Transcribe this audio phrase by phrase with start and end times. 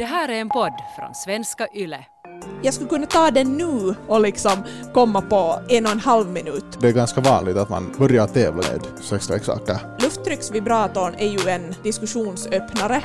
[0.00, 2.04] Det här är en podd från svenska YLE.
[2.62, 4.52] Jag skulle kunna ta den nu och liksom
[4.94, 6.64] komma på en och en halv minut.
[6.80, 9.76] Det är ganska vanligt att man börjar tävla med sexleksaker.
[9.98, 13.02] Lufttrycksvibratorn är ju en diskussionsöppnare.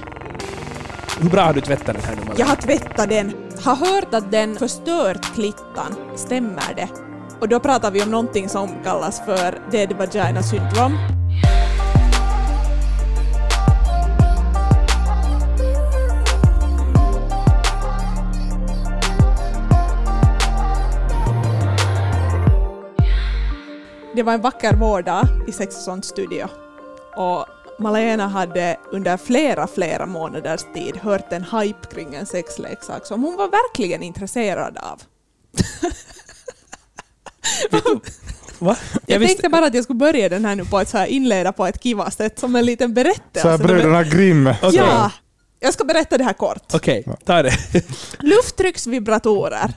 [1.20, 2.32] Hur bra har du tvättat den här nu?
[2.38, 3.34] Jag har tvättat den,
[3.64, 5.96] har hört att den förstört klittan.
[6.16, 6.90] Stämmer det?
[7.40, 11.15] Och då pratar vi om någonting som kallas för dead vagina syndrome.
[24.16, 26.48] Det var en vacker vårdag i Sexsons studio
[27.16, 27.46] och
[27.80, 33.36] Malena hade under flera, flera månaders tid hört en hype kring en sexleksak som hon
[33.36, 35.02] var verkligen intresserad av.
[38.60, 38.78] Va?
[39.06, 41.06] Jag, visste- tänkte bara att jag skulle börja den här nu på att så här
[41.08, 43.42] inleda på ett kiva sätt som en liten berättelse.
[43.42, 44.48] Så här bröderna Grimm.
[44.48, 44.76] Okej.
[44.76, 45.12] Ja,
[45.60, 46.74] jag ska berätta det här kort.
[46.74, 47.54] Okej, ta det.
[48.20, 49.74] Lufttrycksvibratorer.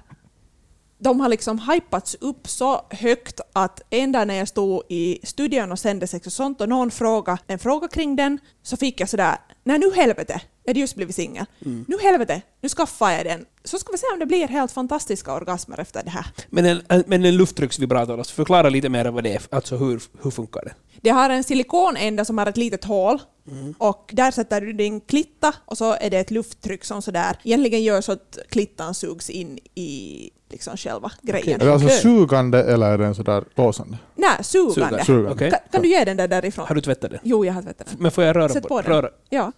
[0.99, 5.73] De har liksom hypats upp så högt att en dag när jag stod i studion
[5.73, 9.09] och sände sex och sånt och någon frågade en fråga kring den så fick jag
[9.09, 11.45] sådär, nej nu helvete, jag hade just blivit singel.
[11.89, 13.45] Nu helvete, nu skaffar jag den.
[13.65, 16.27] Så ska vi se om det blir helt fantastiska orgasmer efter det här.
[16.51, 20.31] Men en, men en lufttrycksvibrator, alltså förklara lite mer vad det är, alltså hur, hur
[20.31, 20.75] funkar det?
[21.01, 23.21] Det har en silikonända som har ett litet hål
[23.79, 27.83] och där sätter du din klitta och så är det ett lufttryck som sådär egentligen
[27.83, 31.61] gör så att klittan sugs in i liksom själva grejen.
[31.61, 33.99] Är det alltså sugande eller är den sådär blåsande?
[34.15, 34.75] Nej, sugande.
[34.75, 35.05] Sugande.
[35.05, 35.31] Sugande.
[35.31, 35.51] Okej.
[35.51, 36.67] Kan, kan du ge den där därifrån?
[36.69, 37.21] Har du tvättat den?
[37.23, 37.97] Jo, jag har tvättat den.
[37.99, 38.91] Men får jag röra Sätt på, på den.
[38.91, 39.09] Röra.
[39.29, 39.53] Ja.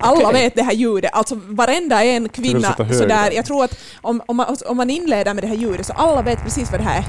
[0.00, 0.42] Alla Okej.
[0.42, 4.56] vet det här ljudet, alltså varenda en kvinna sådär, jag tror att om, om, man,
[4.66, 7.04] om man inleder med det här ljudet så alla vet precis vad det här är.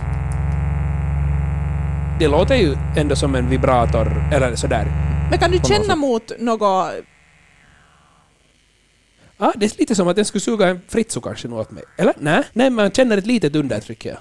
[2.20, 4.88] Det låter ju ändå som en vibrator, eller sådär.
[5.30, 6.92] Men kan du känna mot något
[9.38, 11.84] Ah, det är lite som att den skulle suga en fritzo kanske åt mig.
[11.98, 12.14] Eller?
[12.20, 14.06] Nej, nej man känner ett litet undertryck.
[14.06, 14.14] Ja.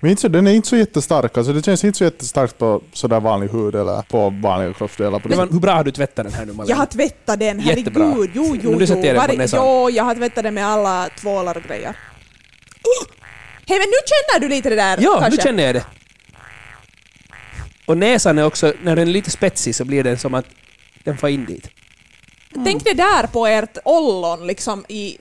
[0.00, 2.82] Men inte så, den är inte så jättestark, alltså det känns inte så jättestarkt på
[2.92, 5.18] sådär vanlig hud eller på vanliga kroppsdelar.
[5.18, 6.70] På var, hur bra har du tvättat den här nu Malin?
[6.70, 8.04] Jag har tvättat den, Jättebra.
[8.04, 8.30] herregud.
[8.34, 9.20] Jo, jo, Men du sätter jo.
[9.20, 9.60] den på näsan.
[9.62, 11.96] Jo, jag har tvättat den med alla tvålar och grejer.
[13.66, 15.30] Hej, men nu känner du lite det där Ja, kanske?
[15.30, 15.84] nu känner jag det.
[17.86, 20.46] Och näsan är också, när den är lite spetsig så blir den som att
[21.04, 21.68] den får in dit.
[22.54, 25.18] Tänk det där på ert ollon liksom i...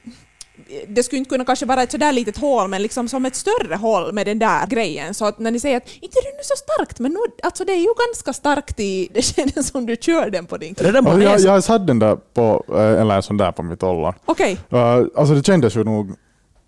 [0.88, 3.76] Det skulle inte kunna kanske vara ett sådär litet hål, men liksom som ett större
[3.76, 5.14] hål med den där grejen.
[5.14, 7.66] Så att när ni säger att inte är det nu så starkt, men nu, alltså
[7.66, 9.10] det är ju ganska starkt i...
[9.14, 12.00] Det känns som du kör den på din på Alltså, jag, jag har satt den
[12.00, 14.14] där på, eh, eller en sån där på mitt ollon.
[14.26, 16.16] Okej, Uh, alltså det kändes ju nog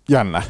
[0.06, 0.42] gärna.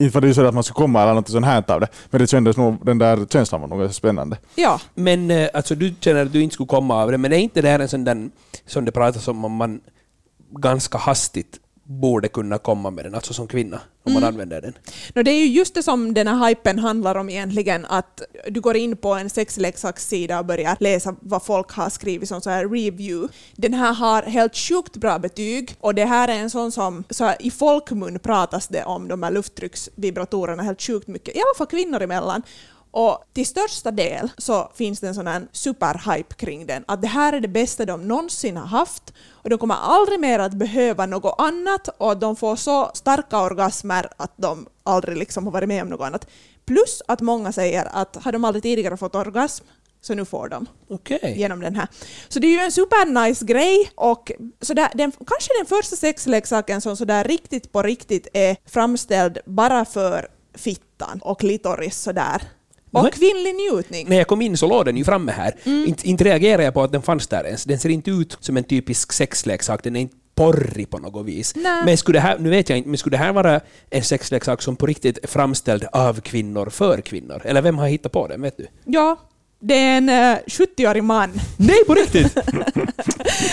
[0.00, 1.80] Inte för det är ju så att man ska komma eller något sånt här av
[1.80, 4.36] det, men det kändes nog, den där känslan var nog spännande.
[4.54, 4.80] ja.
[4.94, 7.62] Men eh, alltså du känner att du inte skulle komma av det, men är inte
[7.62, 8.30] det här en sån där
[8.66, 9.80] som det pratas om om man
[10.50, 11.58] ganska hastigt
[11.90, 14.72] borde kunna komma med den, alltså som kvinna, om man använder den?
[15.14, 18.60] No, det är ju just det som den här hypen handlar om egentligen, att du
[18.60, 22.68] går in på en sexleksakssida och börjar läsa vad folk har skrivit som så här
[22.68, 23.34] review.
[23.56, 27.24] Den här har helt sjukt bra betyg och det här är en sån som, så
[27.24, 31.66] här, i folkmun pratas det om de här lufttrycksvibratorerna helt sjukt mycket, i alla fall
[31.66, 32.42] kvinnor emellan.
[32.90, 37.08] Och till största del så finns det en sån här superhype kring den, att det
[37.08, 41.06] här är det bästa de någonsin har haft och de kommer aldrig mer att behöva
[41.06, 45.82] något annat och de får så starka orgasmer att de aldrig liksom har varit med
[45.82, 46.26] om något annat.
[46.66, 49.64] Plus att många säger att har de aldrig tidigare fått orgasm
[50.00, 51.34] så nu får de Okej.
[51.36, 51.88] genom den här.
[52.28, 56.80] Så det är ju en supernice grej och så där, den, kanske den första sexleksaken
[56.80, 62.42] som så där riktigt på riktigt är framställd bara för fittan och klitoris sådär.
[62.92, 63.12] Och Nej.
[63.12, 64.08] kvinnlig njutning.
[64.08, 65.54] När jag kom in så låg den ju framme här.
[65.64, 67.64] Inte, inte reagerade jag på att den fanns där ens.
[67.64, 71.54] Den ser inte ut som en typisk sexleksak, den är inte porrig på något vis.
[71.56, 71.84] Nej.
[71.84, 74.62] Men skulle det här, nu vet jag inte, men skulle det här vara en sexleksak
[74.62, 77.42] som på riktigt är framställd av kvinnor för kvinnor?
[77.44, 78.66] Eller vem har hittat på den, vet du?
[78.84, 79.16] Ja,
[79.60, 81.40] det är en eh, 70-årig man.
[81.56, 82.36] Nej, på riktigt!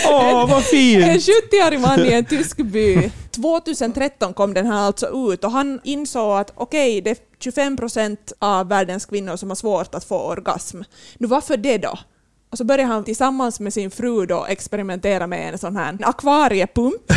[0.06, 1.04] Åh, vad En fint!
[1.04, 3.10] 70-årig man i en tysk by.
[3.30, 8.32] 2013 kom den här alltså ut och han insåg att okej, det är 25 procent
[8.38, 10.82] av världens kvinnor som har svårt att få orgasm.
[11.18, 11.98] Nu varför det då?
[12.50, 17.12] Och så började han tillsammans med sin fru då experimentera med en sån här akvariepump.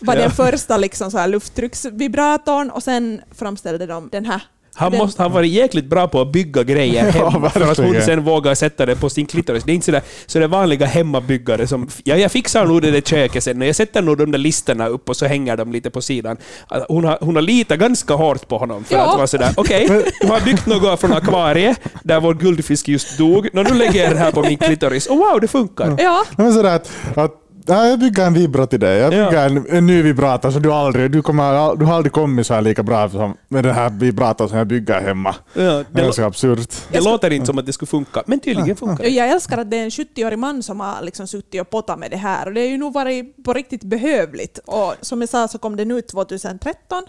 [0.00, 4.42] var den första liksom så här lufttrycksvibratorn och sen framställde de den här.
[4.76, 8.02] Han måste ha varit jäkligt bra på att bygga grejer Ja, hemma för att hon
[8.02, 9.64] sen vågar sätta det på sin klitoris.
[9.64, 13.44] Det är inte sådär, sådär vanliga hemmabyggare som ja, jag fixar nog det där köket
[13.44, 16.02] sen och jag sätter nog de där listorna upp och så hänger de lite på
[16.02, 16.36] sidan.
[16.88, 19.10] Hon har, hon har litat ganska hårt på honom för Ja.
[19.10, 19.88] att vara sådär okej,
[20.20, 23.48] du har byggt något från akvariet där vår guldfisk just dog.
[23.52, 25.96] Nå, nu lägger jag det här på min klitoris och wow, det funkar.
[25.98, 28.98] Ja, Nej, men sådär att, att ja, jag bygger en vibra till dig.
[28.98, 29.30] Jag Ja.
[29.30, 32.54] bygger en, en ny vibrator så du aldrig, du, kommer, du har aldrig kommit så
[32.54, 35.34] här lika bra som med den här vibratorn som jag bygger hemma.
[35.52, 36.68] Ja, Det det, är så absurt.
[36.90, 39.14] det låter inte som att det skulle funka, men tydligen funkar Ja, det.
[39.16, 42.10] Jag älskar att det är en 70-årig man som har liksom suttit och potat med
[42.10, 44.58] det här och det är ju nog varit på riktigt behövligt.
[44.66, 47.02] Och som jag sa så kom den ut 2013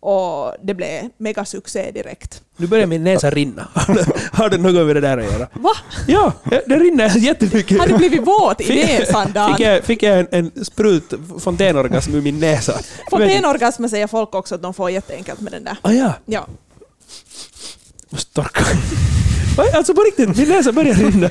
[0.00, 2.42] och det blev megasuccé direkt.
[2.56, 3.68] Nu börjar min näsa rinna.
[4.32, 5.48] Har det, något med det där att göra?
[5.52, 5.70] Va?
[6.08, 7.78] Ja, det rinner jättemycket.
[7.78, 9.56] Har du blivit våt i näsan Dan?
[9.56, 12.80] Fick jag, fick jag en, en sprut fontänorgasm ur min näsa?
[13.10, 15.76] Fontänorgasmer säger folk också att de får jätteenkelt med den där.
[15.82, 16.46] Ah, ja, Ja.
[18.10, 18.64] måste torka.
[19.74, 21.30] Alltså på riktigt, min näsa börjar rinna.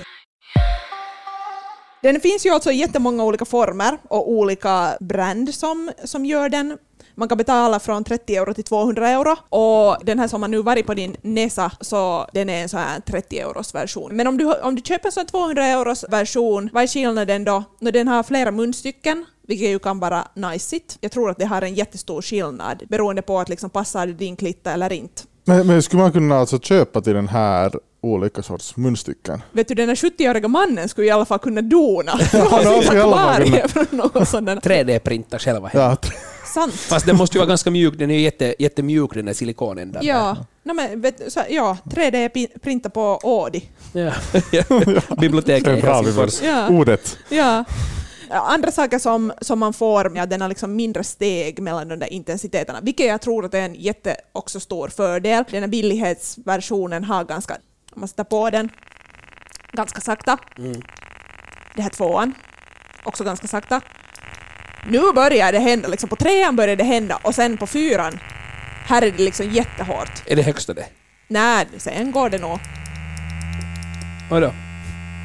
[2.02, 6.78] Den finns ju alltså i jättemånga olika former och olika brand som, som gör den.
[7.20, 10.62] Man kan betala från 30 euro till 200 euro och den här som har nu
[10.62, 14.16] varit på din näsa så den är en sån här 30 euros version.
[14.16, 17.64] Men om du, om du köper en sån 200 euros version, vad är skillnaden då?
[17.80, 20.98] Nå, Den har flera munstycken vilket ju kan vara najsigt.
[21.02, 24.36] Jag tror att det har en jättestor skillnad beroende på att liksom passar det din
[24.36, 25.22] klitta eller inte.
[25.46, 27.72] Men, men skulle man kunna alltså köpa till den här
[28.02, 29.42] olika sorts munstycken?
[29.52, 32.74] Vet du, den här 70-åriga mannen skulle i alla fall kunna dona Ja, från då
[32.74, 34.56] sin skulle i alla fall akvarie från något sånt där.
[34.56, 35.70] 3D-printa själva.
[35.74, 35.98] Ja,
[36.54, 36.74] Sant.
[36.74, 39.92] Fast den måste ju vara ganska mjuk, den är ju jätte, jättemjuk den där silikonen
[39.92, 40.04] där.
[40.04, 43.70] Ja, no, men, vet, så, ja 3D-printa på Audi.
[43.94, 44.14] ja.
[45.20, 46.42] Biblioteket det är i bra Helsingfors.
[46.42, 46.70] vi Ja.
[46.70, 47.18] Ordet.
[47.30, 47.66] Ja.
[48.32, 52.14] Andra saker som, som man får, ja, den har liksom mindre steg mellan de där
[52.14, 55.44] intensiteterna, vilket jag tror att är en jätte också stor fördel.
[55.50, 57.54] Den här billighetsversionen har ganska,
[57.94, 58.70] om man sätter på den,
[59.72, 60.38] ganska sakta.
[60.58, 60.82] Mm.
[61.76, 62.34] Det här tvåan,
[63.04, 63.82] också ganska sakta.
[64.88, 68.20] Nu börjar det hända, liksom på trean börjar det hända och sen på fyran,
[68.86, 70.24] här är det liksom jättehårt.
[70.26, 70.86] Är det högsta det?
[71.28, 72.60] Nej, sen går det nog.
[74.32, 74.54] Oj då.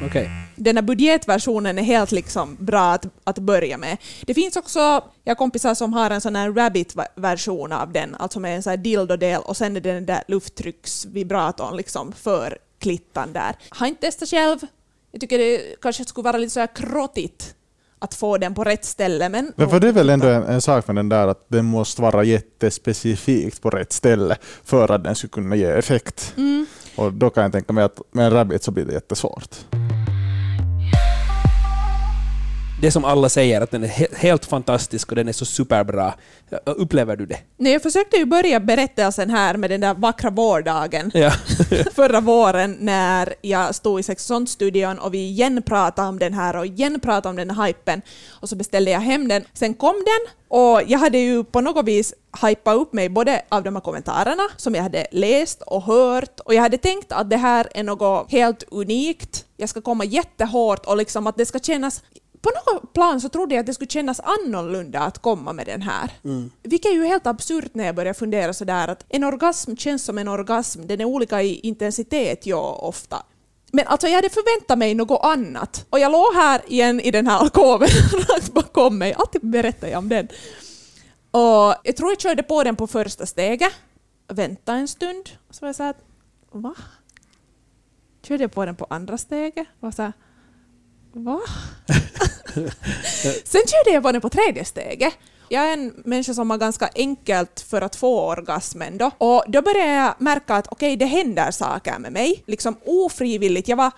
[0.05, 0.29] Okej.
[0.55, 3.97] den här budgetversionen är helt liksom bra att, att börja med.
[4.21, 4.79] Det finns också,
[5.23, 8.69] jag har kompisar som har en sån här rabbit-version av den, alltså med en sån
[8.69, 13.55] här dildo-del och sen är det den där lufttrycksvibratorn liksom för klittan där.
[13.69, 14.59] Har inte testat själv.
[15.11, 17.55] Jag tycker det kanske skulle vara lite så här krottigt
[18.05, 19.51] att få den på rätt ställe, men...
[19.55, 22.01] Men för det är väl ändå en, en sak med den där att den måste
[22.01, 26.33] vara jättespecifikt på rätt ställe för att den skulle kunna ge effekt.
[26.37, 26.65] Mm.
[26.95, 29.55] Och då kan jag tänka mig att med en rabbit så blir det jättesvårt.
[32.81, 36.13] Det som alla säger, att den är he- helt fantastisk och den är så superbra.
[36.65, 37.37] Upplever du det?
[37.57, 41.31] Nej, jag försökte ju börja berättelsen här med den där vackra vårdagen Ja.
[41.93, 46.65] förra våren när jag stod i Sexson-studion och vi igen pratade om den här och
[46.65, 48.01] igen pratade om den här hypen.
[48.29, 49.43] Och så beställde jag hem den.
[49.53, 52.13] Sen kom den och jag hade ju på något vis
[52.47, 56.53] hypat upp mig både av de här kommentarerna som jag hade läst och hört och
[56.53, 59.45] jag hade tänkt att det här är något helt unikt.
[59.57, 62.03] Jag ska komma jättehårt och liksom att det ska kännas
[62.45, 65.81] på något plan så trodde jag att det skulle kännas annorlunda att komma med den
[65.81, 66.09] här.
[66.63, 70.17] Vilket är ju helt absurt när jag börjar fundera sådär att en orgasm känns som
[70.17, 73.23] en orgasm, den är olika i intensitet ja, ofta.
[73.71, 75.85] Men alltså jag hade förväntat mig något annat.
[75.89, 77.89] Och jag låg här igen i den här alkoven
[78.29, 80.27] rakt bakom mig, alltid berättar jag om den.
[81.31, 83.73] Och jag tror jag körde på den på första steget,
[84.27, 85.95] väntade en stund, så var jag såhär,
[86.51, 86.75] va?
[88.23, 90.13] Körde jag på den på andra steget, och så här,
[91.23, 91.39] va?
[93.43, 95.13] Sen körde jag på den på tredje steget.
[95.49, 99.11] Jag är en människa som har ganska enkelt för att få orgasmen då.
[99.17, 102.43] Och då började jag märka att okej, det händer saker med mig.
[102.47, 103.67] Liksom ofrivilligt.
[103.67, 103.91] Jag var,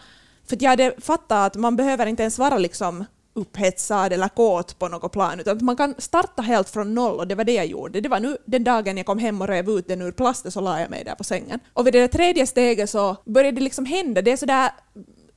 [0.48, 4.80] för att jag hade fattat att man behöver inte ens vara liksom upphetsad eller kåt
[4.80, 7.54] på något plan, utan att man kan starta helt från noll och det var det
[7.54, 8.02] jag gjorde.
[8.02, 10.62] Det var nu den dagen jag kom hem och rev ut den ur plasten så
[10.62, 11.60] la jag mig där på sängen.
[11.74, 14.72] Och vid det där tredje steget så började det liksom hända, det är sådär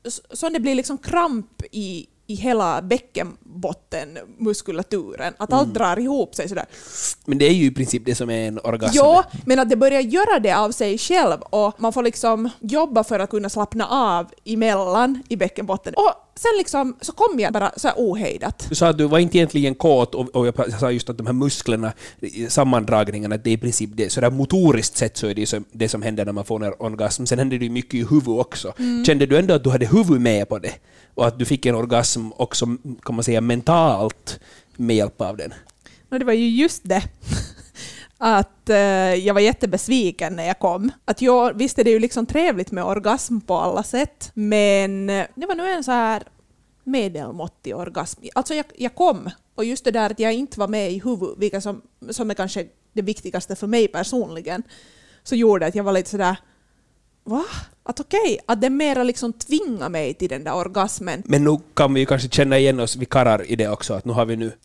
[0.09, 5.35] så det blir liksom kramp i, i hela bäckenbottenmuskulaturen.
[5.37, 6.67] Att allt drar ihop sig sådär.
[7.25, 8.97] Men det är ju i princip det som är en orgasm.
[8.97, 13.05] Ja, men att det börjar göra det av sig själv och man får liksom jobba
[13.05, 15.95] för att kunna slappna av emellan i bäckenbotten.
[15.95, 18.67] Och sen liksom så kom jag bara så här ohejdat.
[18.69, 21.27] Du sa att du var inte egentligen kåt och, och jag sa just att de
[21.27, 21.93] här musklerna,
[22.49, 24.13] sammandragningarna, att det är i princip det.
[24.13, 26.73] Så där motoriskt sett så är det som, det som händer när man får en
[26.79, 27.27] orgasm.
[27.27, 28.73] Sen händer det ju mycket i huvudet också.
[29.07, 30.75] Kände du ändå att du hade huvudet med på det?
[31.15, 32.67] Och att du fick en orgasm också,
[33.03, 34.41] kan man säga, mentalt
[34.77, 35.55] med hjälp av den?
[36.09, 37.03] No, det var ju just det
[38.19, 38.77] att eh,
[39.15, 40.91] jag var jättebesviken när jag kom.
[41.05, 45.27] Att jag, visst är det ju liksom trevligt med orgasm på alla sätt, men eh,
[45.35, 46.23] det var nu en så här
[46.85, 48.23] medelmåttig orgasm.
[48.35, 51.39] Alltså jag, jag kom, och just det där att jag inte var med i huvudet,
[51.39, 54.63] vilket som, som är kanske det viktigaste för mig personligen,
[55.23, 56.37] så gjorde att jag var lite sådär
[57.25, 57.45] Va?
[57.91, 61.23] Att okej, okay, att det mera liksom tvingar mig till den där orgasmen.
[61.27, 64.05] Men nu kan vi ju kanske känna igen oss, vi karrar i det också, att
[64.05, 64.53] nu har vi nu...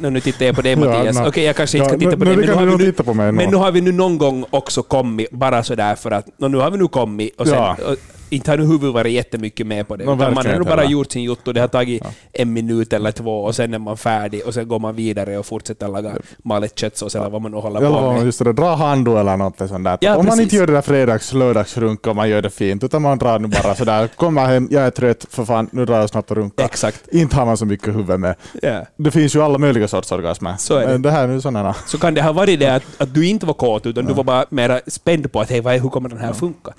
[0.00, 1.16] Nu, nu tittar jag på dig Mattias.
[1.16, 3.50] Okej, okay, jag kanske inte ska titta på dig, men, nu har, vi nu, men
[3.50, 6.26] nu har vi nu någon gång också kommit, bara sådär för att...
[6.36, 7.56] Nu har vi nu kommit och sen...
[7.56, 7.76] Ja.
[7.86, 7.96] Och,
[8.30, 10.04] inte har nu huvudet varit jättemycket med på det.
[10.04, 12.10] No, man har nog bara gjort sin jotto, det har tagit ja.
[12.32, 15.46] en minut eller två och sen är man färdig och sen går man vidare och
[15.46, 16.12] fortsätter laga
[16.44, 18.24] malet köttsås eller vad man nu håller på med.
[18.24, 19.98] Just det, dra hando eller något sånt där.
[20.00, 23.02] Ja, om man inte gör det där fredags lördagsrunka och man gör det fint, utan
[23.02, 26.08] man drar nu bara sådär, kommer hem, jag är trött, för fan, nu drar jag
[26.08, 26.64] snabbt och runka.
[26.64, 27.08] Exakt.
[27.08, 28.34] Inte har man så mycket huvud med.
[28.62, 28.86] Yeah.
[28.96, 30.54] Det finns ju alla möjliga sorts orgasmer.
[30.58, 30.98] Så är det.
[30.98, 31.74] Det här är sådana.
[31.86, 34.08] Så kan det ha varit det att, att du inte var kåt, utan ja.
[34.08, 36.72] du var bara mer spänd på att hej, hur kommer den här funka?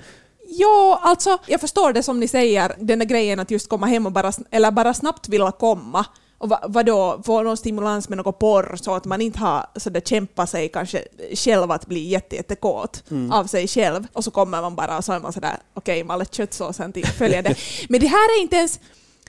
[0.58, 4.06] Ja, alltså jag förstår det som ni säger, den där grejen att just komma hem
[4.06, 6.06] och bara, eller bara snabbt vilja komma.
[6.38, 10.00] Och vad, vadå, få någon stimulans med något porr så att man inte har sådär
[10.00, 13.32] kämpat sig kanske själv att bli jättejättekåt mm.
[13.32, 14.06] av sig själv.
[14.12, 17.06] Och så kommer man bara och så är man sådär okej, okay, mallet köttsåsen till
[17.06, 17.54] följande.
[17.88, 18.80] Men det här är inte ens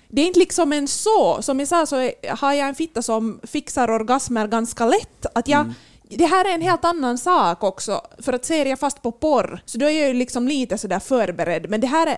[0.07, 1.41] det är inte liksom en så.
[1.41, 5.25] Som jag sa så har jag en fitta som fixar orgasmer ganska lätt.
[5.33, 5.73] Att jag, mm
[6.17, 9.61] det här är en helt annan sak också, för att ser jag fast på porr
[9.65, 12.17] så då är jag ju liksom lite sådär förberedd, men det här är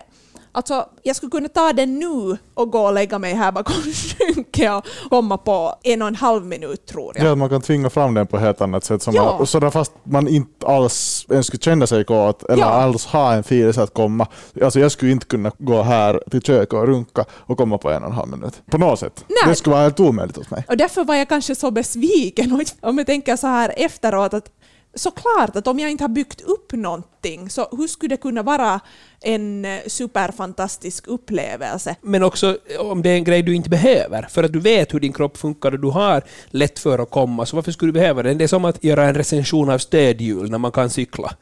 [0.51, 4.71] Alltså, jag skulle kunna ta den nu och gå och lägga mig här bakom skynket
[4.73, 7.25] och komma på en och en halv minut tror jag.
[7.25, 9.01] Ja, man kan tvinga fram den på ett helt annat sätt.
[9.01, 9.37] Som ja.
[9.37, 12.69] man, så fast man inte alls ens skulle känna sig kåt eller ja.
[12.69, 14.27] alls ha en firelse att komma.
[14.61, 18.03] Alltså jag skulle inte kunna gå här till köket och runka och komma på en
[18.03, 18.61] och en halv minut.
[18.71, 19.25] På något sätt.
[19.27, 19.37] Nej.
[19.47, 20.65] Det skulle vara helt omöjligt hos mig.
[20.67, 22.65] Och därför var jag kanske så besviken.
[22.81, 24.49] Om jag tänker så här efteråt att
[24.93, 28.79] såklart att om jag inte har byggt upp någonting, så hur skulle det kunna vara
[29.21, 31.95] en eh, superfantastisk upplevelse?
[32.01, 34.93] Men också eh, om det är en grej du inte behöver, för att du vet
[34.93, 37.99] hur din kropp funkar och du har lätt för att komma, så varför skulle du
[37.99, 38.37] behöva den?
[38.37, 41.35] Det är som att göra en recension av stödhjul när man kan cykla.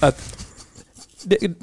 [0.00, 0.45] Att
[1.26, 1.54] det, det,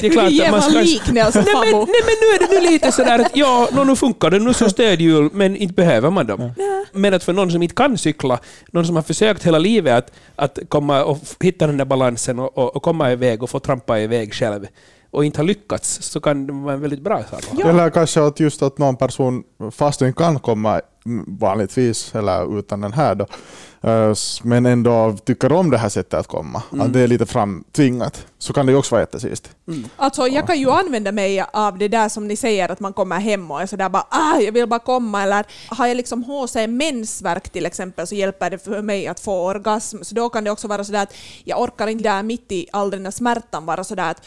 [0.00, 0.80] det, är klart att man ska...
[0.80, 3.96] liknelse, nej, men, nej men nu är det nu lite sådär att ja, no, nu
[3.96, 6.52] funkar det nu som stödhjul, men inte behöver man dem.
[6.56, 6.84] Ja.
[6.92, 8.38] Men att för någon som inte kan cykla,
[8.72, 12.58] någon som har försökt hela livet att, att komma och hitta den där balansen och,
[12.58, 14.66] och, och komma iväg och få trampa iväg själv,
[15.10, 17.44] och inte har lyckats så kan det vara en väldigt bra sak.
[17.58, 17.68] Ja.
[17.68, 20.80] Eller kanske att just att någon person fast den kan komma
[21.26, 23.26] vanligtvis eller utan den här då,
[24.42, 26.86] men ändå tycker om det här sättet att komma, mm.
[26.86, 29.50] att det är lite framtvingat, så kan det ju också vara jättesist.
[29.68, 29.88] Mm.
[29.96, 33.20] Alltså jag kan ju använda mig av det där som ni säger att man kommer
[33.20, 36.54] hem och är sådär bara ah, jag vill bara komma, eller har jag liksom HC
[36.68, 40.50] mensvärk till exempel så hjälper det för mig att få orgasm, så då kan det
[40.50, 43.84] också vara sådär att jag orkar inte där mitt i all den där smärtan vara
[43.84, 44.22] sådär att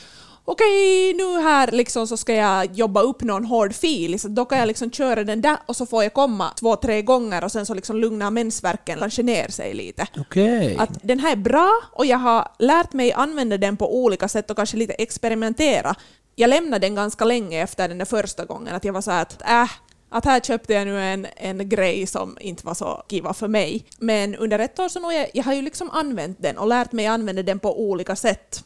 [0.46, 4.60] okej, nu här liksom så ska jag jobba upp någon hård fil, så då kan
[4.60, 7.66] jag liksom köra den där och så får jag komma två, tre gånger och sen
[7.66, 10.08] så liksom lugnar mensvärken kanske ner sig lite.
[10.18, 10.76] Okay.
[10.78, 14.52] Att den här är bra och jag har lärt mig använda den på olika sätt
[14.52, 15.96] och kanske lite experimentera.
[16.36, 19.42] Jag lämnade den ganska länge efter den där första gången, att jag var så att
[19.42, 19.70] äh,
[20.10, 23.86] att här köpte jag nu en, en grej som inte var så kiva för mig.
[23.98, 26.92] Men under ett år så nog jag, jag har ju liksom använt den och lärt
[26.92, 28.64] mig använda den på olika sätt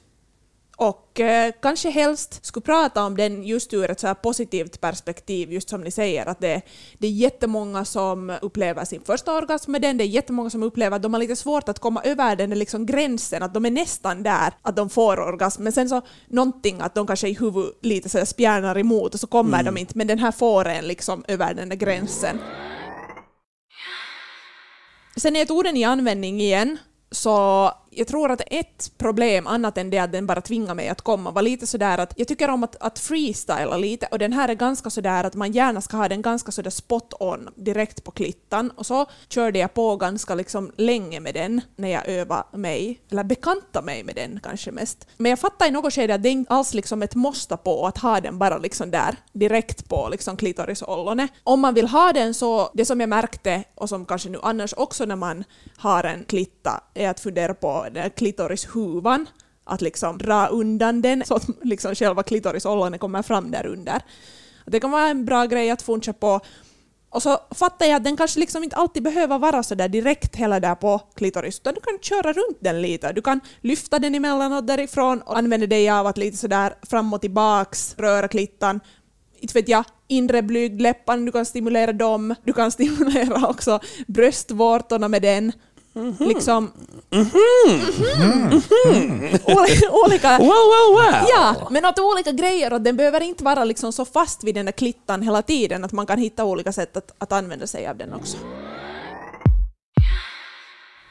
[0.79, 5.69] och eh, kanske helst skulle prata om den just ur ett så positivt perspektiv, just
[5.69, 6.61] som ni säger, att det,
[6.97, 10.95] det är jättemånga som upplever sin första orgasm med den, det är jättemånga som upplever
[10.95, 14.23] att de har lite svårt att komma över den liksom gränsen, att de är nästan
[14.23, 18.09] där, att de får orgasm, men sen så någonting att de kanske i huvudet lite
[18.09, 19.75] så spjärnar emot och så kommer mm.
[19.75, 22.39] de inte, men den här får en liksom över den där gränsen.
[25.17, 26.77] Sen är ett orden i användning igen,
[27.11, 31.01] så jag tror att ett problem, annat än det att den bara tvingar mig att
[31.01, 34.49] komma, var lite sådär att jag tycker om att, att freestyla lite och den här
[34.49, 38.11] är ganska sådär att man gärna ska ha den ganska sådär spot on direkt på
[38.11, 42.99] klittan och så körde jag på ganska liksom länge med den när jag övade mig,
[43.11, 45.07] eller bekanta mig med den kanske mest.
[45.17, 47.97] Men jag fattar i något skede att det inte alls liksom ett måste på att
[47.97, 51.31] ha den bara liksom där direkt på liksom klitorisollonet.
[51.43, 54.73] Om man vill ha den så, det som jag märkte och som kanske nu annars
[54.77, 55.43] också när man
[55.77, 59.29] har en klitta är att fundera på klitorishuvan,
[59.63, 64.01] att liksom dra undan den så att liksom själva klitorisollonet kommer fram där under.
[64.65, 66.39] Det kan vara en bra grej att funka på.
[67.11, 70.35] Och så fattar jag att den kanske liksom inte alltid behöver vara så där direkt
[70.35, 73.11] hela där på klitoris, utan du kan köra runt den lite.
[73.13, 77.13] Du kan lyfta den emellanåt därifrån och använda dig av att lite så där fram
[77.13, 78.79] och tillbaks röra klittan.
[79.39, 82.35] Inte vet jag, inre blygdläpparna, du kan stimulera dem.
[82.43, 85.51] Du kan stimulera också bröstvårtorna med den
[86.19, 86.71] liksom...
[89.43, 90.37] Oli- olika...
[90.37, 91.25] Wow, wow, wow!
[91.29, 94.65] Ja, men att olika grejer och den behöver inte vara liksom så fast vid den
[94.65, 97.97] där klittan hela tiden att man kan hitta olika sätt att, att använda sig av
[97.97, 98.37] den också.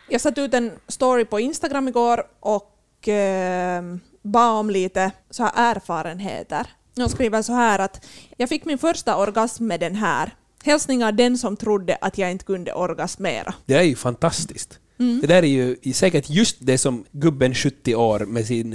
[0.08, 3.82] Jag satte ut en story på Instagram igår och eh,
[4.22, 6.66] bad om lite så här erfarenheter.
[6.94, 8.06] Jag skriver så här att
[8.36, 10.34] jag fick min första orgasm med den här.
[10.64, 13.54] Hälsningar den som trodde att jag inte kunde orgasmera.
[13.66, 14.78] Det är ju fantastiskt.
[15.00, 15.20] Mm.
[15.20, 15.46] Det där är
[15.82, 18.72] ju säkert just det som gubben 70 år med sin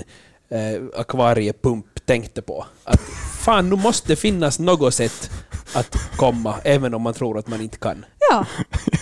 [0.49, 2.65] eh, akvariepump tänkte på.
[2.83, 3.01] Att
[3.45, 5.31] fan, nu måste det finnas något sätt
[5.75, 8.05] att komma, även om man tror att man inte kan.
[8.31, 8.45] Ja,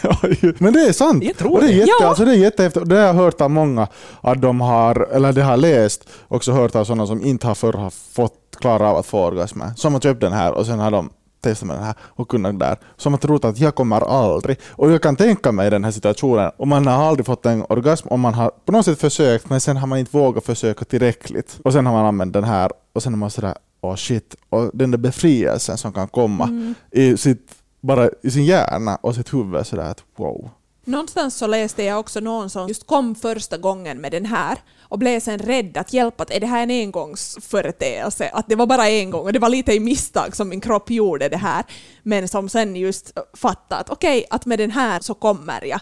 [0.60, 1.24] Men det är sant.
[1.24, 1.68] Jag tror och det.
[1.68, 2.08] Är jätte, Ja.
[2.08, 2.90] alltså det är jättehäftigt.
[2.90, 3.88] Det har jag hört av många
[4.22, 7.74] att de har, eller det har läst, också hört av sådana som inte har förr
[7.74, 9.72] har fått klara av att få orgasmer.
[9.76, 11.10] Som har köpt den här och sen har de
[11.42, 12.78] testat med den här och kunnat där.
[12.98, 14.60] Som har trott att jag kommer aldrig.
[14.70, 18.08] Och jag kan tänka mig den här situationen, om man har aldrig fått en orgasm,
[18.08, 21.60] om man har på något sätt försökt men sen har man inte vågat försöka tillräckligt.
[21.64, 24.36] Och sen har man använt den här och sen är man sådär, åh shit.
[24.50, 29.34] Och den där befrielsen som kan komma i, sitt, bara i sin hjärna och sitt
[29.34, 30.50] huvud sådär att wow.
[30.86, 35.00] Någonstans så läste jag också någon som just kom första gången med den här och
[35.00, 38.30] blev sen rädd att hjälpa, att är det här en engångsföreteelse?
[38.34, 40.90] Att det var bara en gång och det var lite i misstag som min kropp
[40.90, 41.66] gjorde det här.
[42.04, 45.82] Men som sen just fattade att okej, att med den här så kommer jag.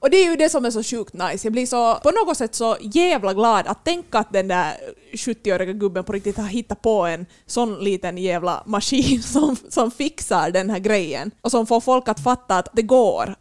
[0.00, 1.46] Och det är ju det som är så sjukt nice.
[1.46, 4.74] Jag blir så, på något sätt så jävla glad att tänka att den där
[5.12, 10.50] 70-åriga gubben på riktigt har hittat på en sån liten jävla maskin som, som fixar
[10.50, 13.34] den här grejen och som får folk att fatta att det går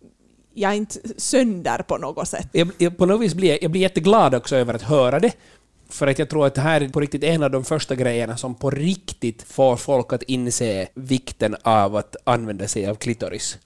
[0.60, 2.48] jag är inte sönder på något sätt.
[2.52, 5.34] Jag, jag, på något vis blir jag, jag blir jätteglad också över att höra det.
[5.90, 8.38] För att jag tror att det här är på riktigt en av de första grejerna
[8.38, 13.58] som på riktigt får folk att inse vikten av att använda sig av klitoris.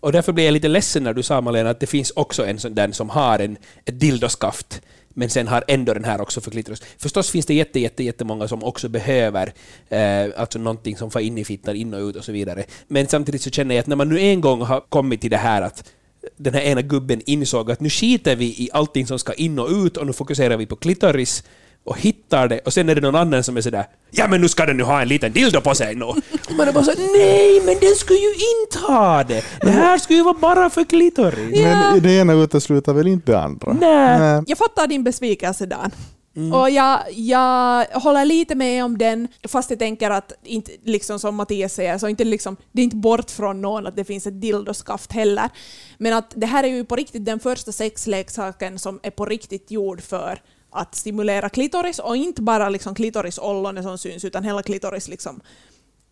[0.00, 2.58] Och därför blev jag lite ledsen när du sa Malena att det finns också en
[2.58, 4.82] sån där som har en, ett dildoskaft
[5.14, 6.82] men sen har ändå den här också för klitoris.
[6.98, 9.52] Förstås finns det jätte, jätte, jättemånga som också behöver
[9.88, 12.64] eh, alltså någonting som får in i fittan, in och ut och så vidare.
[12.88, 15.36] Men samtidigt så känner jag att när man nu en gång har kommit till det
[15.36, 15.84] här att
[16.36, 19.68] den här ena gubben insåg att nu skiter vi i allting som ska in och
[19.70, 21.44] ut och nu fokuserar vi på klitoris
[21.84, 24.48] och hittar det och sen är det någon annan som är sådär ”Ja men nu
[24.48, 26.04] ska den nu ha en liten dildo på sig nu”.
[26.04, 26.16] Och
[26.56, 29.44] man är bara så ”Nej men den skulle ju inte ha det!
[29.60, 31.60] Det här skulle ju vara bara för klitoris”.
[31.62, 33.72] Men det ena utesluter väl inte det andra?
[33.72, 34.42] Nej.
[34.46, 35.90] Jag fattar din besvikelse Dan.
[36.54, 41.34] Och jag, jag håller lite med om den, fast jag tänker att, inte, liksom som
[41.34, 44.40] Mattias säger, så inte liksom, det är inte bort från någon att det finns ett
[44.40, 45.50] dildoskaft heller.
[45.98, 49.70] Men att det här är ju på riktigt den första sexleksaken som är på riktigt
[49.70, 55.08] gjord för att stimulera klitoris och inte bara liksom klitoris-ollonet som syns utan hela klitoris
[55.08, 55.40] liksom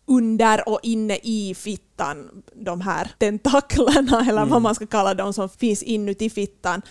[0.09, 5.49] under och inne i fittan, de här tentaklerna eller vad man ska kalla dem som
[5.49, 6.81] finns inuti fittan.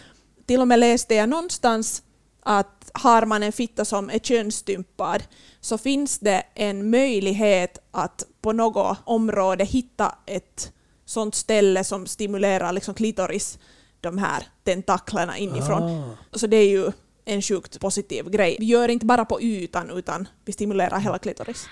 [0.46, 2.02] Till och med läste jag någonstans
[2.50, 5.22] att har man en fitta som är könsstympad
[5.60, 10.72] så finns det en möjlighet att på något område hitta ett
[11.04, 13.58] sånt ställe som stimulerar liksom klitoris,
[14.00, 16.16] de här tentaklerna inifrån.
[16.32, 16.92] Så det är ju
[17.24, 18.56] en sjukt positiv grej.
[18.60, 21.66] Vi gör inte bara på ytan utan vi stimulerar hela klitoris.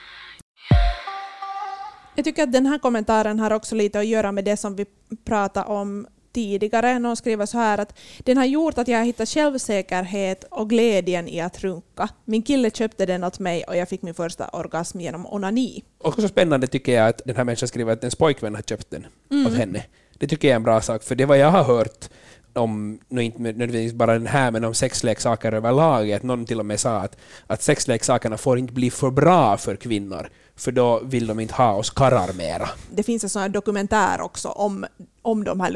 [2.14, 4.86] Jag tycker att den här kommentaren har också lite att göra med det som vi
[5.24, 6.06] pratade om
[6.36, 6.98] tidigare.
[6.98, 11.40] Någon skriver så här att den har gjort att jag hittat självsäkerhet och glädjen i
[11.40, 12.08] att runka.
[12.24, 15.84] Min kille köpte den åt mig och jag fick min första orgasm genom onani.
[15.98, 19.06] Också spännande tycker jag att den här människan skriver att ens pojkvän har köpt den
[19.46, 19.84] åt henne.
[20.18, 22.08] Det tycker jag är en bra sak, för det vad jag har hört
[22.56, 26.66] om, nu inte nödvändigtvis bara den här, men om sexleksaker överlag, att någon till och
[26.66, 31.26] med sa att, att sexleksakerna får inte bli för bra för kvinnor, för då vill
[31.26, 32.68] de inte ha oss karlar mera.
[32.90, 34.86] Det finns en sån här dokumentär också om,
[35.22, 35.70] om de här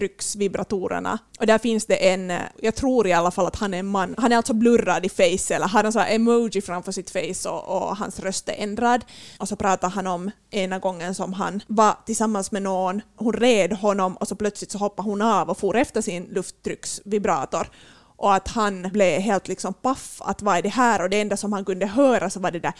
[0.00, 1.18] trycksvibratorerna.
[1.38, 3.86] Och där finns det en, eh, jag tror i alla fall att han är en
[3.86, 7.10] man, han är alltså blurrad i face eller har en sån här emoji framför sitt
[7.10, 9.04] face och, och hans röst är ändrad.
[9.38, 13.72] Och så pratar han om ena gången som han var tillsammans med någon, hon red
[13.72, 17.66] honom och så plötsligt så hoppade hon av och for efter sin lufttrycksvibrator.
[18.20, 21.02] Och att han blev helt liksom paff, att vad är det här?
[21.02, 22.72] Och det enda som han kunde höra så var det där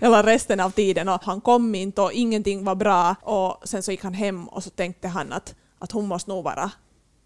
[0.00, 3.90] hela resten av tiden och han kom inte och ingenting var bra och sen så
[3.90, 6.70] gick han hem och så tänkte han att, att hon måste nog vara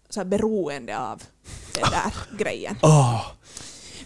[0.09, 1.23] så här beroende av
[1.73, 2.75] den där grejen.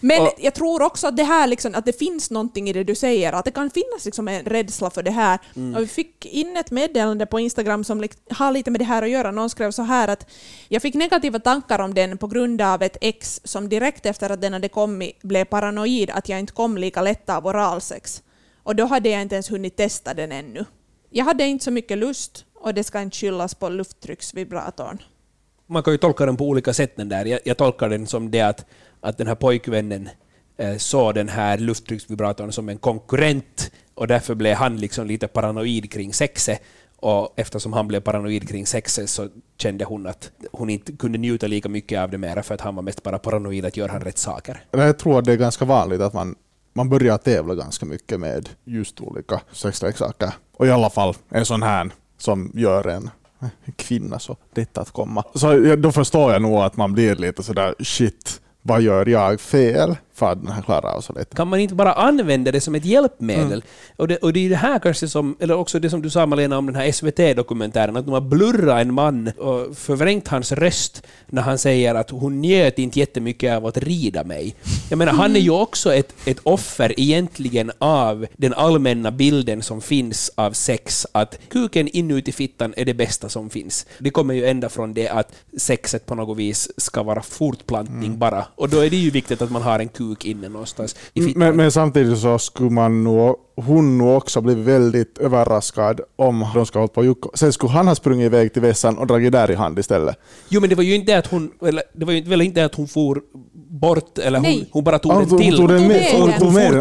[0.00, 2.84] Men Och- jag tror också att det här liksom, att det finns någonting i det
[2.84, 5.38] du säger, att det kan finnas liksom en rädsla för det här.
[5.76, 9.10] Och vi fick in ett meddelande på Instagram som har lite med det här att
[9.10, 9.30] göra.
[9.30, 10.26] Någon skrev så här att
[10.68, 14.40] jag fick negativa tankar om den på grund av ett ex som direkt efter att
[14.40, 18.22] den hade kommit blev paranoid att jag inte kom lika lätt av oralsex.
[18.62, 20.64] Och då hade jag inte ens hunnit testa den ännu.
[21.10, 24.98] Jag hade inte så mycket lust och det ska inte skyllas på lufttrycksvibratorn.
[25.66, 27.24] Man kan ju tolka den på olika sätt den där.
[27.24, 28.66] Jag, jag tolkar den som det att,
[29.00, 30.08] att den här pojkvännen
[30.56, 35.92] eh, såg den här lufttrycksvibratorn som en konkurrent och därför blev han liksom lite paranoid
[35.92, 36.62] kring sexet.
[36.96, 39.28] Och eftersom han blev paranoid kring sexet så
[39.58, 42.74] kände hon att hon inte kunde njuta lika mycket av det mera för att han
[42.74, 44.64] var mest bara paranoid att göra han rätt saker.
[44.70, 46.34] Jag tror att det är ganska vanligt att man,
[46.72, 50.32] man börjar tävla ganska mycket med just olika sexleksaker.
[50.56, 53.10] Och i alla fall en sån här som gör en
[53.76, 55.24] kvinna så lätt att komma.
[55.34, 59.96] Så då förstår jag nog att man blir lite sådär shit, vad gör jag fel?
[60.20, 61.36] Den här klarar av så lite.
[61.36, 63.46] Kan man inte bara använda det som ett hjälpmedel?
[63.46, 63.62] Mm.
[63.96, 66.26] Och, det, och det är det här kanske som, eller också det som du sa
[66.26, 71.02] Malena om den här SVT-dokumentären, att de har blurrat en man och förvrängt hans röst
[71.26, 74.54] när han säger att hon njöt inte jättemycket av att rida mig.
[74.90, 79.80] Jag menar, han är ju också ett, ett offer egentligen av den allmänna bilden som
[79.80, 83.86] finns av sex, att kuken inuti fittan är det bästa som finns.
[83.98, 88.18] Det kommer ju ända från det att sexet på något vis ska vara fortplantning mm.
[88.18, 90.94] bara, och då är det ju viktigt att man har en kuk kuk inne någonstans
[91.14, 91.32] fittan.
[91.36, 96.66] Men, men samtidigt så skulle man nog hon nog också blivit väldigt överraskad om de
[96.66, 97.30] ska hålla på Jukko.
[97.34, 100.16] Sen skulle han ha sprungit iväg till vässan och dragit där i hand istället.
[100.48, 102.74] Jo men det var ju inte att hon, eller, det var ju väl inte att
[102.74, 103.22] hon for
[103.70, 105.56] bort, eller hon, hon bara tog ah, den till.
[105.56, 106.72] Tog den med, hon, tog med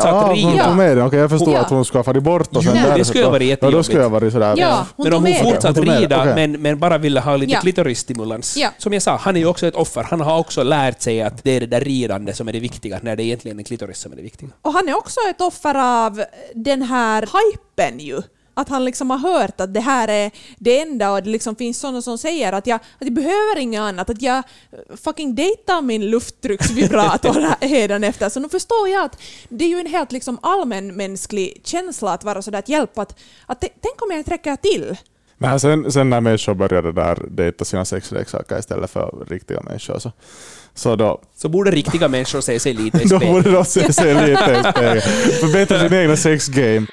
[0.98, 1.60] den, okej jag förstår ja.
[1.60, 2.98] att hon farit bort och sen där.
[2.98, 3.74] det skulle ha varit jättejobbigt.
[3.74, 4.56] Ja, då skulle jag varit sådär.
[4.58, 6.36] Ja, men om hon fortsatte rida okay.
[6.36, 7.60] men, men bara ville ha lite ja.
[7.60, 8.58] klitorisstimulans.
[8.58, 8.69] Ja.
[8.78, 10.04] Som jag sa, han är ju också ett offer.
[10.04, 13.00] Han har också lärt sig att det är det där ridande som är det viktiga,
[13.02, 14.50] när det egentligen är klitoris som är det viktiga.
[14.62, 18.21] Och han är också ett offer av den här hypen ju.
[18.58, 21.80] Att han liksom har hört att det här är det enda och det liksom finns
[21.80, 24.44] sådana som säger att jag, att jag behöver inget annat, att jag
[25.04, 28.30] fucking dejtar min lufttrycksvibrator hedan efter.
[28.30, 32.41] Så nu förstår jag att det är ju en helt liksom allmänmänsklig känsla att vara
[32.41, 34.98] sådär att hjälpa att, att tänk om jag inte räcker till.
[35.38, 40.12] Men sen, sen när människor började där dejta sina sexleksaker istället för riktiga människor så,
[40.74, 41.22] så då...
[41.36, 43.20] Så borde riktiga människor se sig lite i spegeln.
[43.22, 45.02] då borde de se sig lite i spegeln.
[45.41, 46.88] Förbättra sin egna sexgame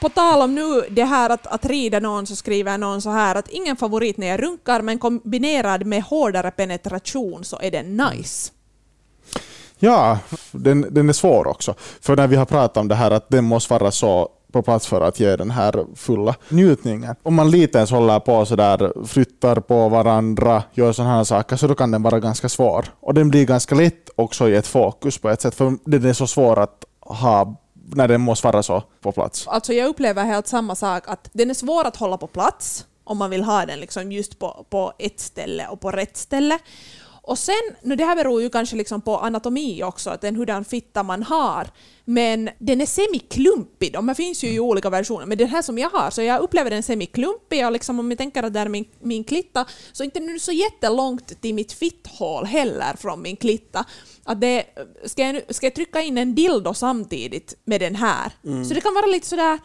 [0.00, 3.34] på tal om nu det här att, att rida någon så skriver någon så här
[3.34, 8.52] att ingen favorit när jag runkar men kombinerad med hårdare penetration så är den nice.
[9.78, 10.18] Ja,
[10.52, 11.74] den, den är svår också.
[12.00, 14.86] För när vi har pratat om det här att den måste vara så på plats
[14.86, 17.14] för att ge den här fulla njutningen.
[17.22, 21.66] Om man lite ens håller på sådär, flyttar på varandra, gör sådana här saker, så
[21.66, 22.84] då kan den vara ganska svår.
[23.00, 26.12] Och den blir ganska lätt också i ett fokus på ett sätt, för den är
[26.12, 27.59] så svår att ha
[27.94, 29.48] när den måste vara så på plats?
[29.48, 33.18] Alltså jag upplever helt samma sak, att den är svår att hålla på plats om
[33.18, 36.58] man vill ha den liksom just på, på ett ställe och på rätt ställe.
[37.22, 40.64] Och sen, nu det här beror ju kanske liksom på anatomi också, att den hurdan
[40.64, 41.68] fitta man har.
[42.04, 45.78] Men den är semiklumpig, de här finns ju i olika versioner, men den här som
[45.78, 48.68] jag har, så jag upplever den semiklumpig och liksom om jag tänker att det är
[48.68, 53.84] min, min klitta, så inte nu så jättelångt till mitt fitthål heller från min klitta.
[54.24, 54.64] Att det,
[55.04, 58.32] ska, jag, ska jag trycka in en dildo samtidigt med den här?
[58.44, 58.64] Mm.
[58.64, 59.58] Så det kan vara lite sådär,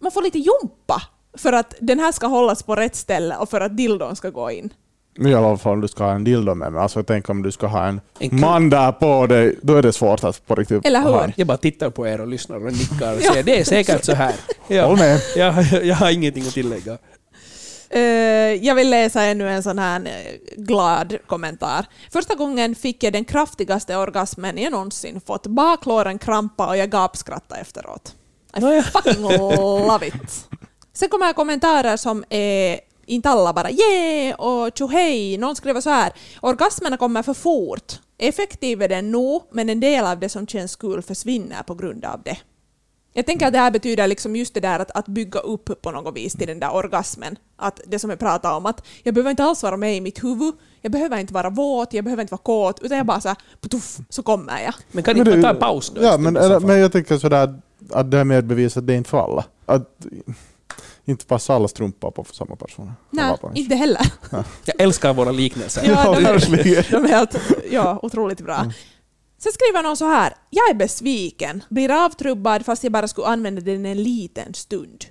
[0.00, 1.02] man får lite jumpa
[1.38, 4.50] för att den här ska hållas på rätt ställe och för att dildon ska gå
[4.50, 4.72] in.
[5.18, 6.82] I alla fall om du ska ha en dildo med mig.
[6.82, 9.92] Alltså tänk om du ska ha en, en man där på dig, då är det
[9.92, 11.10] svårt att på riktigt Eller hur?
[11.10, 11.32] Ha en.
[11.36, 14.14] Jag bara tittar på er och lyssnar och nickar och säger det är säkert så
[14.14, 14.34] här.
[14.68, 14.86] Ja.
[14.86, 15.20] Håll med.
[15.36, 16.98] Jag, jag har ingenting att tillägga.
[17.94, 18.00] Uh,
[18.64, 21.86] jag vill läsa ännu en sån här eh, glad kommentar.
[22.12, 25.46] Första gången fick jag den kraftigaste orgasmen jag någonsin fått.
[25.46, 28.14] Baklåren krampa och jag gapskrattade efteråt.
[28.56, 30.48] I fucking love it.
[30.92, 35.38] Sen kommer kommentarer som är inte alla bara yeah och tjohej.
[35.38, 36.12] Någon skriver så här.
[36.40, 37.92] Orgasmerna kommer för fort.
[38.18, 42.04] Effektiv är den nog, men en del av det som känns kul försvinner på grund
[42.04, 42.36] av det.
[43.16, 45.90] Jag tänker att det här betyder liksom just det där att, att bygga upp på
[45.90, 47.36] något vis till den där orgasmen.
[47.56, 50.24] Att det som jag pratade om, att jag behöver inte alls vara med i mitt
[50.24, 53.28] huvud, jag behöver inte vara våt, jag behöver inte vara kåt, utan jag bara så
[53.28, 54.74] här, putuff, så kommer jag.
[54.92, 56.02] Men kan inte ta en paus då?
[56.02, 59.18] Ja, men, men jag tänker sådär att det här med bevisat, det är inte för
[59.18, 59.44] alla.
[59.66, 60.06] Att,
[61.04, 62.92] inte passar alla strumpor på för samma person.
[63.10, 64.12] Nej, inte heller.
[64.30, 64.44] Ja.
[64.64, 65.82] Jag älskar våra liknelser.
[65.86, 67.36] Ja, de, är, de är helt,
[67.70, 68.56] ja, otroligt bra.
[68.56, 68.72] Mm.
[69.44, 70.34] Sen skriver någon så här.
[70.50, 75.04] Jag är besviken, blir avtrubbad fast jag bara skulle använda den en liten stund.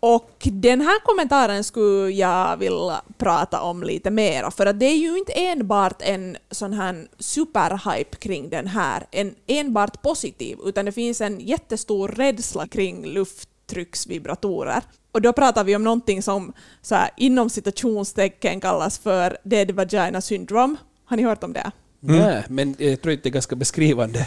[0.00, 4.96] Och den här kommentaren skulle jag vilja prata om lite mer, för att det är
[4.96, 10.92] ju inte enbart en sån här superhype kring den här, en enbart positiv, utan det
[10.92, 14.82] finns en jättestor rädsla kring lufttrycksvibratorer.
[15.12, 20.20] Och då pratar vi om någonting som så här, inom citationstecken kallas för dead vagina
[20.20, 20.76] syndrome.
[21.04, 21.72] Har ni hört om det?
[22.08, 22.20] Mm.
[22.20, 24.26] Nej, men jag tror inte det är ganska beskrivande.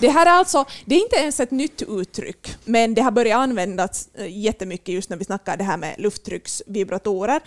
[0.00, 3.38] Det här är alltså, det är inte ens ett nytt uttryck, men det har börjat
[3.38, 7.40] användas eh, jättemycket just när vi snackar det här med lufttrycksvibratorer.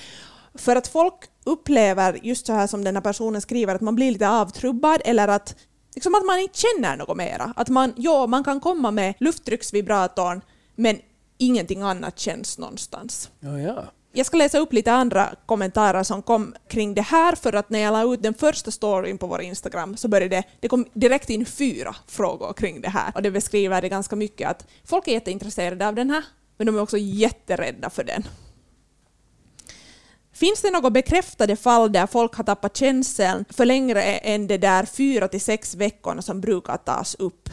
[0.56, 4.12] För att folk upplever, just så här som den här personen skriver, att man blir
[4.12, 5.56] lite avtrubbad eller att,
[5.96, 7.54] liksom att man inte känner något mera.
[7.56, 10.42] Att man, ja, man kan komma med lufttrycksvibratorn,
[10.76, 10.98] men
[11.38, 13.30] ingenting annat känns någonstans.
[13.40, 13.86] Ja, ja.
[14.14, 17.80] Jag ska läsa upp lite andra kommentarer som kom kring det här, för att när
[17.80, 21.30] jag la ut den första storyn på vår Instagram så började det, det kom direkt
[21.30, 23.12] in fyra frågor kring det här.
[23.16, 26.24] Och det beskriver det ganska mycket att folk är jätteintresserade av den här,
[26.58, 28.28] men de är också jätterädda för den.
[30.34, 34.86] Finns det några bekräftade fall där folk har tappat känseln för längre än de där
[34.86, 37.50] fyra till sex veckorna som brukar tas upp?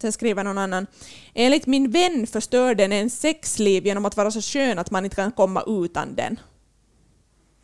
[0.00, 0.86] Sen skriver någon annan.
[1.34, 5.16] Enligt min vän förstör den en sexliv genom att vara så skön att man inte
[5.16, 6.40] kan komma utan den.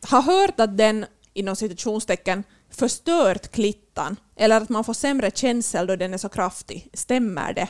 [0.03, 5.96] Har hört att den, inom citationstecken, förstört klittan eller att man får sämre känsel då
[5.96, 6.90] den är så kraftig.
[6.92, 7.68] Stämmer det?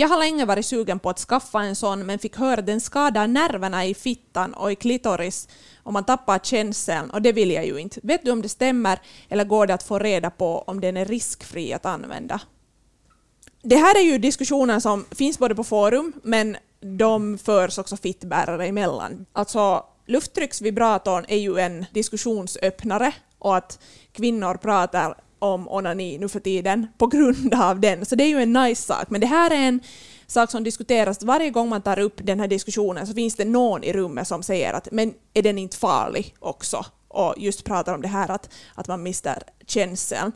[0.00, 2.80] Jag har länge varit sugen på att skaffa en sån men fick höra att den
[2.80, 5.48] skadar nerverna i fittan och i klitoris
[5.82, 8.00] och man tappar känseln och det vill jag ju inte.
[8.02, 11.04] Vet du om det stämmer eller går det att få reda på om den är
[11.04, 12.40] riskfri att använda?
[13.62, 18.66] Det här är ju diskussioner som finns både på forum men de förs också fittbärare
[18.66, 19.26] emellan.
[19.32, 23.78] Alltså lufttrycksvibratorn är ju en diskussionsöppnare och att
[24.12, 28.04] kvinnor pratar om onani nu för tiden på grund av den.
[28.06, 29.10] Så det är ju en nice sak.
[29.10, 29.80] Men det här är en
[30.26, 33.84] sak som diskuteras varje gång man tar upp den här diskussionen så finns det någon
[33.84, 36.84] i rummet som säger att men är den inte farlig också?
[37.08, 40.32] Och just pratar om det här att, att man mister känseln.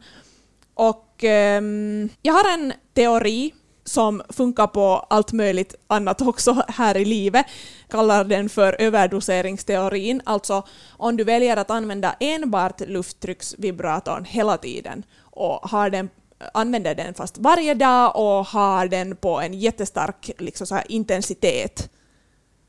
[0.74, 3.52] Och um, jag har en teori
[3.84, 7.46] som funkar på allt möjligt annat också här i livet.
[7.88, 10.22] Kallar den för överdoseringsteorin.
[10.24, 16.08] Alltså om du väljer att använda enbart lufttrycksvibratorn hela tiden och har den
[16.54, 21.90] använder den fast varje dag och har den på en jättestark liksom så intensitet.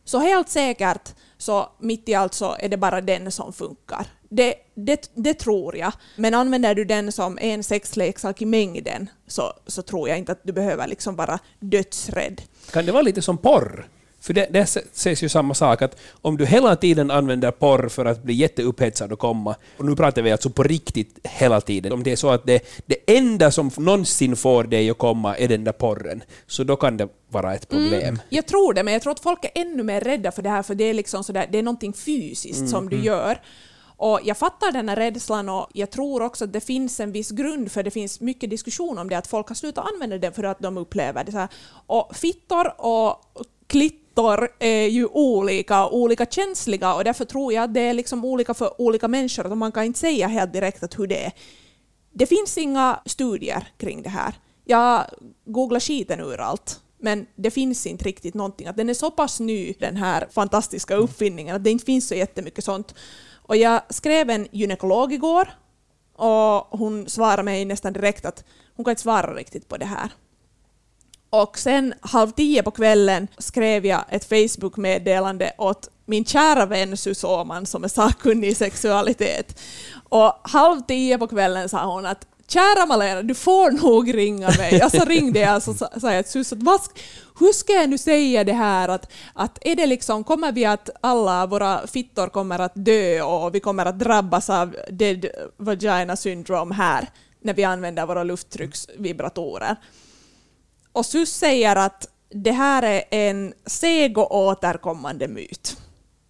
[0.06, 4.08] Så helt säkert så mitt i allt så är det bara den som funkar.
[4.36, 5.94] Det, det, det tror jag.
[6.16, 10.42] Men använder du den som en sexleksak i mängden så, så tror jag inte att
[10.44, 12.42] du behöver liksom vara dödsrädd.
[12.72, 13.88] Kan det vara lite som porr?
[14.24, 18.06] För det, det sägs ju samma sak, att om du hela tiden använder porr för
[18.06, 22.04] att bli jätteupphetsad och komma, och nu pratar vi alltså på riktigt hela tiden, om
[22.04, 25.64] det är så att det, det enda som någonsin får dig att komma är den
[25.64, 27.94] där porren, så då kan det vara ett problem.
[27.94, 30.50] Mm, jag tror det, men jag tror att folk är ännu mer rädda för det
[30.50, 33.06] här, för det är liksom sådär, det är någonting fysiskt mm, som du mm.
[33.06, 33.38] gör.
[34.04, 37.32] Och jag fattar den här rädslan och jag tror också att det finns en viss
[37.32, 40.44] grund för det finns mycket diskussion om det, att folk har slutat använda det för
[40.44, 41.50] att de upplever det så här.
[41.88, 43.22] Och fittor och
[43.68, 48.26] klittor är ju olika och olika känsliga och därför tror jag att det är liksom
[48.26, 51.32] olika för olika människor och man kan inte säga helt direkt att hur det är.
[52.14, 54.34] Det finns inga studier kring det här.
[54.66, 55.04] Jag
[55.46, 58.68] googlar skiten ur allt men det finns inte riktigt någonting.
[58.68, 62.16] Att den är så pass ny, den här fantastiska uppfinningen, att det inte finns så
[62.16, 62.96] jättemycket sånt.
[63.44, 65.50] Och jag skrev en gynekolog igår
[66.16, 68.44] och hon svarade mig nästan direkt att
[68.76, 70.10] hon kan inte svara riktigt på det här.
[71.30, 77.66] Och sen halv tio på kvällen skrev jag ett Facebook-meddelande åt min kära vän Susoman
[77.66, 79.60] som är sakkunnig i sexualitet.
[80.10, 84.84] Och halv tio på kvällen sa hon att Kära Malena, du får nog ringa mig.
[84.84, 86.54] Och så ringde jag och sa jag till Sus
[87.40, 90.90] hur ska jag nu säga det här att, att är det liksom, kommer vi att
[91.02, 95.26] alla våra fittor kommer att dö och vi kommer att drabbas av dead
[95.58, 97.10] vagina syndrome här
[97.42, 99.76] när vi använder våra lufttrycksvibratorer?
[100.92, 105.78] Och Sus säger att det här är en seg och återkommande myt.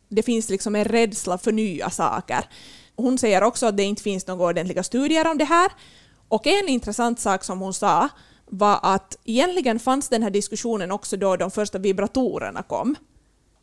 [0.10, 2.46] Det finns liksom en rädsla för nya saker.
[2.96, 5.72] Hon säger också att det inte finns några ordentliga studier om det här.
[6.34, 8.10] Och en intressant sak som hon sa
[8.46, 12.96] var att egentligen fanns den här diskussionen också då de första vibratorerna kom.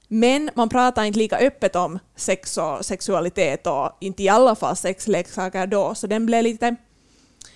[0.09, 4.77] Men man pratar inte lika öppet om sex och sexualitet och inte i alla fall
[4.77, 6.77] sexleksaker då, så den blev lite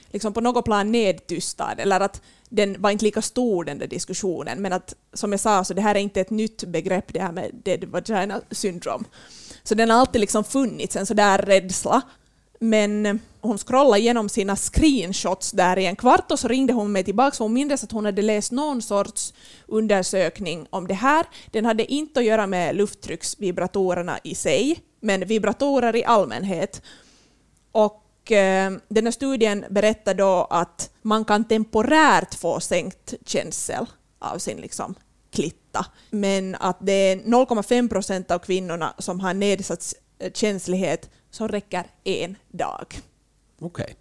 [0.07, 4.63] liksom på något plan nedtystad, eller att den var inte lika stor den där diskussionen,
[4.63, 7.33] men att som jag sa, så det här är inte ett nytt begrepp det här
[7.33, 9.05] med dead vagina syndrome.
[9.63, 12.03] Så den har alltid liksom funnits, en sådär rädsla.
[12.59, 16.93] Men eh, hon scrollade igenom sina screenshots där i en kvart och så ringde hon
[16.93, 19.35] mig tillbaka hon mindes att hon hade läst någon sorts
[19.67, 21.27] undersökning om det här.
[21.51, 26.83] Den hade inte att göra med lufttrycksvibratorerna i sig, men vibratorer i allmänhet.
[27.73, 33.87] Och och eh, den här studien berättar då att man kan temporärt få sänkt känsel
[34.19, 34.95] av sin liksom,
[35.31, 39.95] klitta, men att det är 0,5 procent av kvinnorna som har nedsatt
[40.35, 42.87] känslighet som räcker en dag.
[43.61, 43.85] Okej.
[43.85, 43.95] Okay.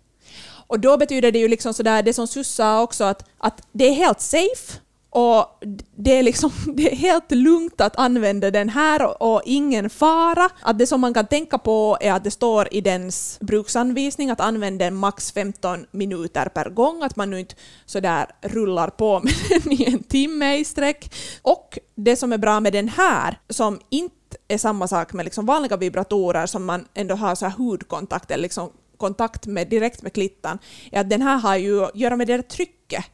[0.68, 3.88] Och då betyder det ju liksom sådär, det som Sus sa också, att, att det
[3.88, 5.60] är helt safe och
[5.96, 10.50] det är, liksom, det är helt lugnt att använda den här och ingen fara.
[10.62, 14.40] Att det som man kan tänka på är att det står i dens bruksanvisning att
[14.40, 19.34] använda den max 15 minuter per gång, att man nu inte sådär rullar på med
[19.50, 21.14] den i en timme i sträck.
[21.42, 25.46] Och det som är bra med den här, som inte är samma sak med liksom
[25.46, 30.14] vanliga vibratorer som man ändå har så här hudkontakt eller liksom kontakt med direkt med
[30.14, 30.60] klittan,
[30.92, 33.06] är att den här har ju att göra med det där trycket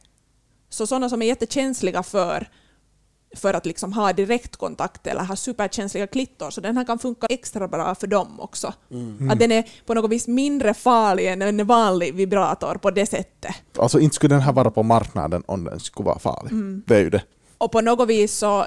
[0.68, 2.48] så sådana som är jättekänsliga för,
[3.36, 7.68] för att liksom ha direktkontakt eller ha superkänsliga klittor, så den här kan funka extra
[7.68, 8.74] bra för dem också.
[8.90, 9.30] Mm.
[9.30, 13.54] Att den är på något vis mindre farlig än en vanlig vibrator på det sättet.
[13.78, 16.52] Alltså inte skulle den här vara på marknaden om den skulle vara farlig.
[16.52, 16.82] Mm.
[16.86, 17.22] Det är ju det.
[17.58, 18.66] Och på något vis så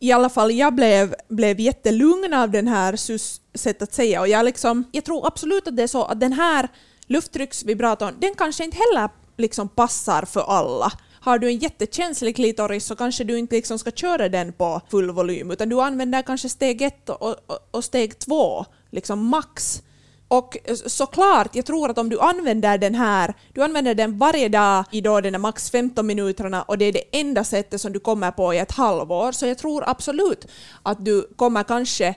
[0.00, 4.28] i alla fall jag blev, blev jättelugn av den här SUS sätt att säga och
[4.28, 6.68] jag, liksom, jag tror absolut att det är så att den här
[7.06, 10.92] lufttrycksvibratorn, den kanske inte heller liksom passar för alla.
[11.20, 15.10] Har du en jättekänslig klitoris så kanske du inte liksom ska köra den på full
[15.10, 19.82] volym utan du använder kanske steg ett och, och, och steg två, liksom max.
[20.28, 24.84] Och såklart, jag tror att om du använder den här, du använder den varje dag
[24.90, 28.30] i då den max 15 minuterna och det är det enda sättet som du kommer
[28.30, 30.46] på i ett halvår, så jag tror absolut
[30.82, 32.14] att du kommer kanske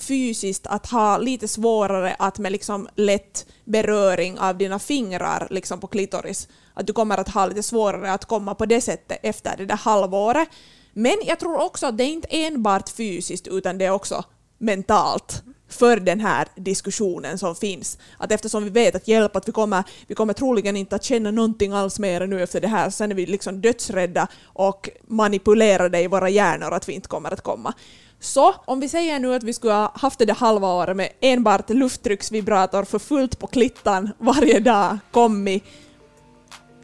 [0.00, 5.86] fysiskt att ha lite svårare att med liksom lätt beröring av dina fingrar liksom på
[5.86, 9.66] klitoris, att du kommer att ha lite svårare att komma på det sättet efter det
[9.66, 10.48] där halvåret.
[10.92, 14.24] Men jag tror också att det är inte enbart fysiskt utan det är också
[14.58, 17.98] mentalt för den här diskussionen som finns.
[18.18, 21.30] Att eftersom vi vet att hjälp, att vi kommer, vi kommer troligen inte att känna
[21.30, 26.06] någonting alls mer nu efter det här, sen är vi liksom dödsrädda och manipulerade i
[26.06, 27.74] våra hjärnor att vi inte kommer att komma.
[28.20, 31.08] Så om vi säger nu att vi skulle ha haft det där halva året med
[31.20, 35.64] enbart lufttrycksvibrator för fullt på klittan varje dag kommit,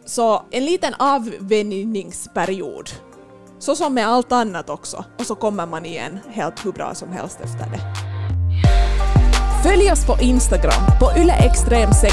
[0.06, 2.90] så en liten avvänjningsperiod.
[3.58, 5.04] Så som med allt annat också.
[5.18, 8.13] Och så kommer man igen helt hur bra som helst efter det.
[9.64, 12.06] Följ oss på Instagram, på yleextrem6.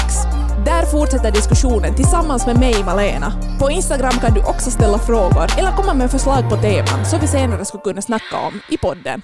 [0.64, 3.32] Där fortsätter diskussionen tillsammans med mig, Malena.
[3.60, 7.26] På Instagram kan du också ställa frågor eller komma med förslag på teman som vi
[7.26, 9.22] senare skulle kunna snacka om i podden.